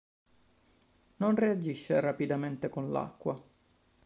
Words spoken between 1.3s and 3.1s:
reagisce rapidamente con